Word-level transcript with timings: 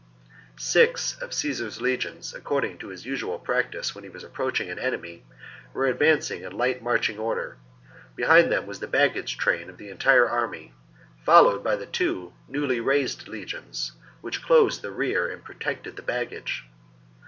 Six 0.57 1.15
of 1.21 1.31
Caesar's 1.31 1.79
legions, 1.79 2.33
according 2.33 2.79
to 2.79 2.87
his 2.87 3.05
usual 3.05 3.37
practice 3.37 3.93
when 3.93 4.03
he 4.03 4.09
was 4.09 4.23
approaching' 4.23 4.67
an 4.71 4.79
enemy, 4.79 5.23
were 5.75 5.85
advancing 5.85 6.41
in 6.41 6.53
light 6.57 6.81
marching 6.81 7.19
order; 7.19 7.57
behind 8.15 8.51
them 8.51 8.65
was 8.65 8.79
the 8.79 8.87
baggage 8.87 9.37
train 9.37 9.69
of 9.69 9.77
the 9.77 9.89
entire 9.91 10.27
army, 10.27 10.73
followed 11.23 11.63
by 11.63 11.75
the 11.75 11.85
two 11.85 12.33
newly 12.47 12.79
raised 12.79 13.27
legions, 13.27 13.91
which 14.21 14.41
closed 14.41 14.81
the 14.81 14.89
rear 14.89 15.29
and 15.29 15.43
protected 15.43 15.97
the 15.97 16.01
baggage. 16.01 16.65